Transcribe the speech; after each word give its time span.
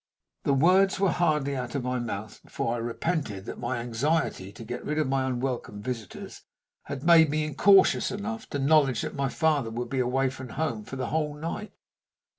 The 0.45 0.55
words 0.55 0.99
were 0.99 1.11
hardly 1.11 1.55
out 1.55 1.75
of 1.75 1.83
my 1.83 1.99
mouth 1.99 2.41
before 2.43 2.73
I 2.73 2.77
repented 2.79 3.45
that 3.45 3.59
my 3.59 3.77
anxiety 3.77 4.51
to 4.51 4.63
get 4.63 4.83
rid 4.83 4.97
of 4.97 5.05
my 5.07 5.27
unwelcome 5.27 5.79
visitors 5.79 6.41
had 6.85 7.03
made 7.03 7.29
me 7.29 7.43
incautious 7.43 8.09
enough 8.09 8.49
to 8.49 8.57
acknowledge 8.57 9.03
that 9.03 9.13
my 9.13 9.29
father 9.29 9.69
would 9.69 9.91
be 9.91 9.99
away 9.99 10.31
from 10.31 10.49
home 10.49 10.85
for 10.85 10.95
the 10.95 11.09
whole 11.09 11.35
night. 11.35 11.71